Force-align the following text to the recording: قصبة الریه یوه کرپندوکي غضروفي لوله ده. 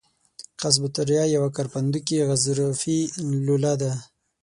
قصبة 0.61 0.93
الریه 1.01 1.25
یوه 1.35 1.49
کرپندوکي 1.55 2.17
غضروفي 2.29 2.99
لوله 3.45 3.73
ده. 3.81 3.91